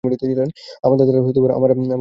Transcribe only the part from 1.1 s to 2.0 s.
আর আমার একই নাম।